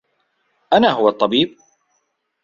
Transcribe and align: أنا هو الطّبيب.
أنا 0.73 0.89
هو 0.91 1.09
الطّبيب. 1.09 1.57